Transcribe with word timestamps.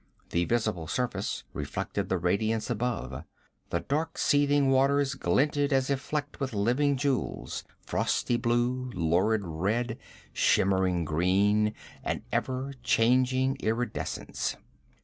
The 0.31 0.45
visible 0.45 0.87
surface 0.87 1.43
reflected 1.53 2.09
the 2.09 2.17
radiance 2.17 2.71
above; 2.71 3.23
the 3.69 3.79
dark 3.81 4.17
seething 4.17 4.71
waters 4.71 5.13
glinted 5.13 5.71
as 5.71 5.91
if 5.91 5.99
flecked 6.01 6.39
with 6.39 6.53
living 6.55 6.97
jewels, 6.97 7.63
frosty 7.85 8.35
blue, 8.35 8.89
lurid 8.95 9.41
red, 9.45 9.99
shimmering 10.33 11.05
green, 11.05 11.75
an 12.03 12.23
ever 12.31 12.73
changing 12.81 13.57
iridescence. 13.59 14.55